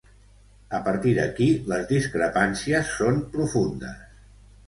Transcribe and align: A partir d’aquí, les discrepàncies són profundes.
A 0.75 0.79
partir 0.87 1.11
d’aquí, 1.17 1.49
les 1.73 1.85
discrepàncies 1.91 2.89
són 3.03 3.23
profundes. 3.37 4.03